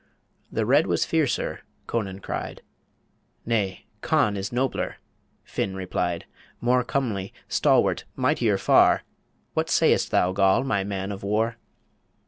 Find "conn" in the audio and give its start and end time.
4.01-4.35